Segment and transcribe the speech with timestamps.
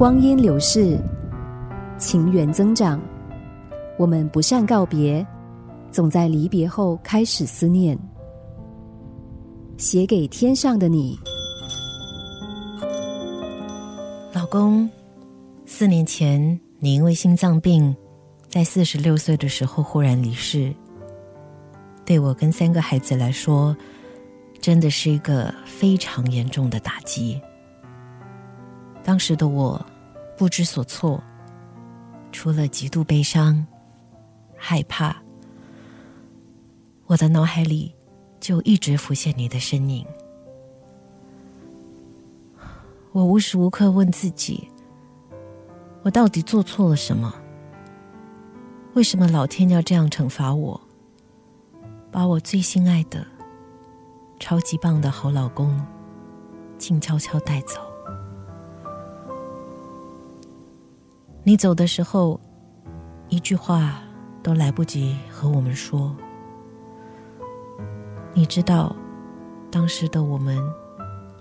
[0.00, 0.98] 光阴流逝，
[1.98, 2.98] 情缘增长，
[3.98, 5.26] 我们不善告别，
[5.90, 7.98] 总在离别后开始思念。
[9.76, 11.18] 写给天上的你，
[14.32, 14.88] 老公，
[15.66, 17.94] 四年前你因为心脏病，
[18.48, 20.74] 在四十六岁的时候忽然离世，
[22.06, 23.76] 对我跟三个孩子来说，
[24.62, 27.38] 真的是一个非常严重的打击。
[29.02, 29.84] 当时的我
[30.36, 31.22] 不知所措，
[32.30, 33.66] 除了极度悲伤、
[34.56, 35.16] 害怕，
[37.06, 37.94] 我的脑海里
[38.38, 40.06] 就一直浮现你的身影。
[43.12, 44.68] 我无时无刻问自己：
[46.02, 47.34] 我到底做错了什么？
[48.94, 50.80] 为什么老天要这样惩罚我，
[52.12, 53.26] 把我最心爱的、
[54.38, 55.84] 超级棒的好老公
[56.78, 57.89] 静悄悄带走？
[61.50, 62.40] 你走的时候，
[63.28, 64.00] 一句话
[64.40, 66.14] 都来不及和我们说。
[68.32, 68.94] 你知道
[69.68, 70.56] 当时的我们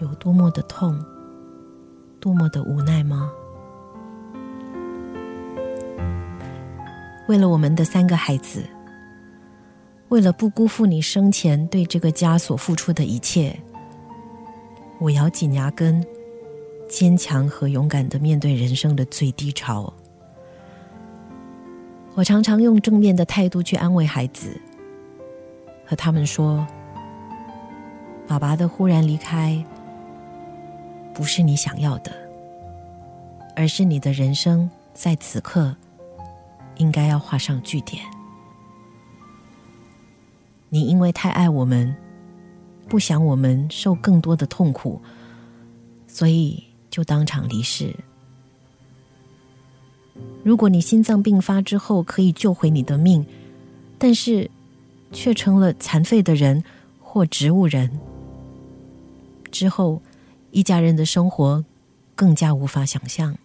[0.00, 0.98] 有多么的痛，
[2.18, 3.30] 多么的无奈吗？
[7.28, 8.64] 为了我们的三个孩子，
[10.08, 13.54] 为了不辜负你生前对这个家所付出的一切，
[15.00, 16.02] 我咬紧牙根。
[16.88, 19.92] 坚强和勇敢的面对人生的最低潮。
[22.14, 24.60] 我常常用正面的态度去安慰孩子，
[25.86, 26.66] 和他们说
[28.26, 29.64] ：“爸爸的忽然离开，
[31.14, 32.10] 不是你想要的，
[33.54, 35.76] 而是你的人生在此刻
[36.78, 38.02] 应该要画上句点。
[40.70, 41.94] 你因为太爱我们，
[42.88, 45.00] 不想我们受更多的痛苦，
[46.06, 46.64] 所以。”
[46.98, 47.94] 就当场离世。
[50.42, 53.24] 如果你心脏病发之后可以救回你的命，
[54.00, 54.50] 但是
[55.12, 56.64] 却成了残废的人
[57.00, 58.00] 或植物人，
[59.52, 60.02] 之后
[60.50, 61.64] 一家人的生活
[62.16, 63.38] 更加无法想象。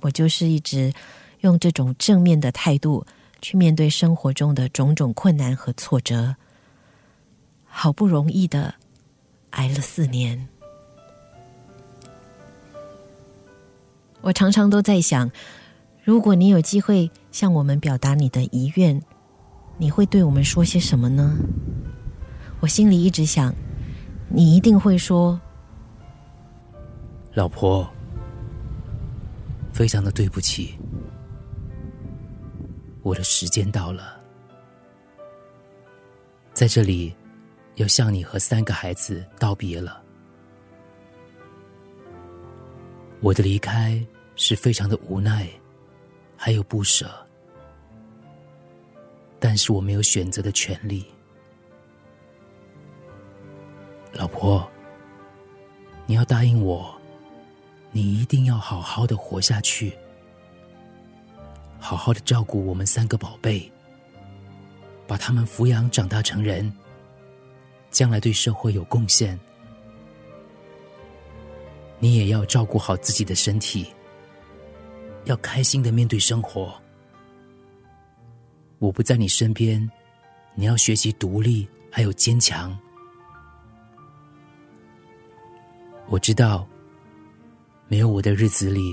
[0.00, 0.92] 我就是一直
[1.42, 3.06] 用这种正面的态度
[3.40, 6.34] 去面对生活中的种种困难和挫折，
[7.66, 8.74] 好不容易的。
[9.54, 10.48] 挨了四年，
[14.20, 15.30] 我常常都在想，
[16.02, 19.00] 如果你有机会向我们表达你的遗愿，
[19.78, 21.36] 你会对我们说些什么呢？
[22.60, 23.54] 我心里一直想，
[24.28, 25.40] 你一定会说
[27.34, 27.88] ：“老婆，
[29.72, 30.74] 非常的对不起，
[33.02, 34.20] 我的时间到了，
[36.52, 37.14] 在这里。”
[37.76, 40.02] 要向你和三个孩子道别了。
[43.20, 44.04] 我的离开
[44.36, 45.48] 是非常的无奈，
[46.36, 47.10] 还有不舍，
[49.40, 51.04] 但是我没有选择的权利。
[54.12, 54.68] 老婆，
[56.06, 56.94] 你要答应我，
[57.90, 59.92] 你一定要好好的活下去，
[61.80, 63.72] 好好的照顾我们三个宝贝，
[65.06, 66.72] 把他们抚养长大成人。
[67.94, 69.38] 将来对社会有贡献，
[72.00, 73.86] 你也要照顾好自己的身体，
[75.26, 76.74] 要开心的面对生活。
[78.80, 79.88] 我不在你身边，
[80.56, 82.76] 你要学习独立还有坚强。
[86.08, 86.66] 我知道，
[87.86, 88.92] 没有我的日子里，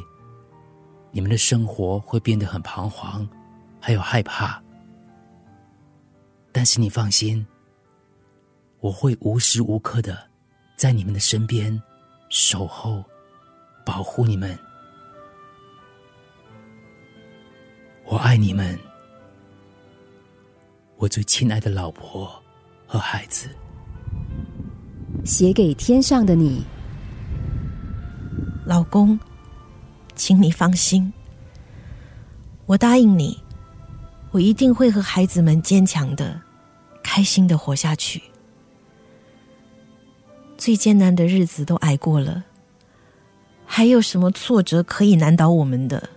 [1.10, 3.28] 你们的生活会变得很彷徨，
[3.80, 4.62] 还有害怕。
[6.52, 7.44] 但是你放心。
[8.82, 10.18] 我会无时无刻的
[10.76, 11.80] 在你们的身边
[12.30, 13.04] 守候、
[13.86, 14.58] 保护你们。
[18.06, 18.78] 我爱你们，
[20.98, 22.28] 我最亲爱的老婆
[22.88, 23.48] 和孩子。
[25.24, 26.66] 写给天上的你，
[28.66, 29.18] 老公，
[30.16, 31.14] 请你放心，
[32.66, 33.40] 我答应你，
[34.32, 36.42] 我一定会和孩子们坚强的、
[37.04, 38.20] 开心的活下去。
[40.62, 42.44] 最艰难的日子都挨过了，
[43.66, 46.08] 还有什么挫折可以难倒我们的？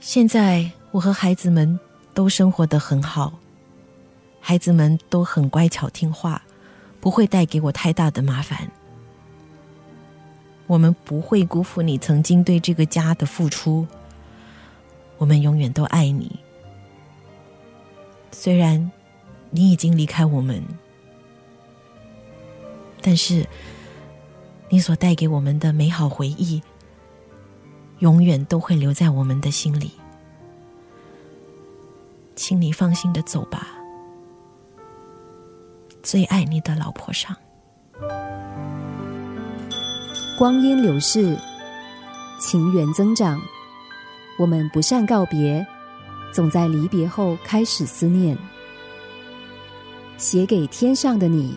[0.00, 1.78] 现在我和孩子们
[2.14, 3.38] 都生活的很好，
[4.40, 6.40] 孩子们都很乖巧听话，
[6.98, 8.70] 不会带给我太大的麻烦。
[10.66, 13.86] 我们不会辜负你曾经对这个家的付出，
[15.18, 16.40] 我们永远都爱你。
[18.32, 18.90] 虽然
[19.50, 20.64] 你已经离开我们。
[23.00, 23.46] 但是，
[24.68, 26.62] 你所带给我们的美好回忆，
[28.00, 29.92] 永远都会留在我们的心里。
[32.36, 33.68] 请你放心的走吧，
[36.02, 37.34] 最爱你的老婆上。
[40.36, 41.36] 光阴流逝，
[42.40, 43.40] 情缘增长，
[44.38, 45.66] 我们不善告别，
[46.32, 48.36] 总在离别后开始思念。
[50.16, 51.56] 写给天上的你。